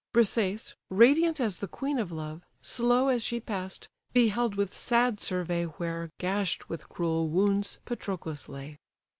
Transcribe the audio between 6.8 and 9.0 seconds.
cruel wounds, Patroclus lay.